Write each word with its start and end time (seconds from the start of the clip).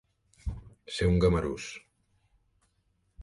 Ser 0.95 1.09
un 1.09 1.19
gamarús. 1.25 1.67